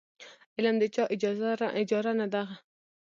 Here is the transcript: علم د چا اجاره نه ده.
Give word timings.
علم 0.57 0.75
د 0.79 0.83
چا 0.95 1.03
اجاره 1.81 2.13
نه 2.19 2.27
ده. 2.33 2.43